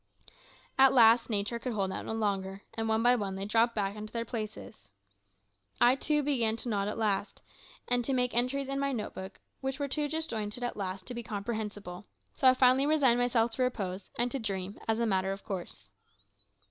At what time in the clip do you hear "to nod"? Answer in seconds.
6.55-6.87